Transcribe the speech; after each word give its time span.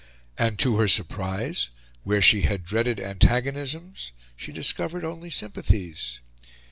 And, 0.35 0.57
to 0.57 0.77
her 0.77 0.87
surprise, 0.87 1.69
where 2.01 2.23
she 2.23 2.41
had 2.41 2.65
dreaded 2.65 2.99
antagonisms, 2.99 4.11
she 4.35 4.51
discovered 4.51 5.05
only 5.05 5.29
sympathies. 5.29 6.19